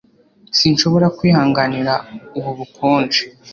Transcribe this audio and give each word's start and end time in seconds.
Sinshobora 0.57 1.07
kwihanganira 1.17 1.93
ubu 2.37 2.51
bukonje. 2.57 3.21